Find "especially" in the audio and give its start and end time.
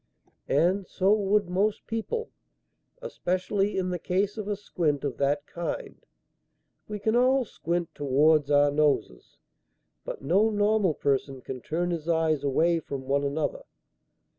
3.03-3.77